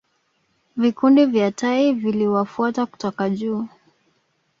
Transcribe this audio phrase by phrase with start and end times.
[0.77, 3.67] Vikundi vya tai viliwafuata kutoka juu